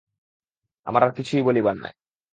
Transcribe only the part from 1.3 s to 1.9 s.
বলিবার